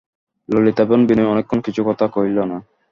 ললিতা 0.49 0.81
এবং 0.87 0.99
বিনয়ও 1.07 1.31
অনেকক্ষণ 1.33 1.59
কিছু 1.65 1.81
কথা 1.87 2.05
কহিল 2.07 2.37
না। 2.43 2.57